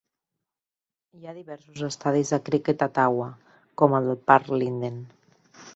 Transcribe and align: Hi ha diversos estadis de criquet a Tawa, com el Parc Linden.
Hi 1.17 1.27
ha 1.27 1.35
diversos 1.35 1.83
estadis 1.89 2.33
de 2.35 2.41
criquet 2.49 2.87
a 2.89 2.91
Tawa, 2.99 3.31
com 3.83 3.99
el 4.01 4.13
Parc 4.33 4.55
Linden. 4.63 5.01